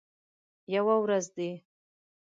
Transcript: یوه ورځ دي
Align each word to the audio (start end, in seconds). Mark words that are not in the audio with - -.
یوه 0.73 0.95
ورځ 1.03 1.25
دي 1.35 1.49